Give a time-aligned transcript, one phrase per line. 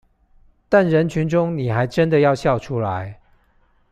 [0.67, 3.19] 但人群中你還真的要笑出來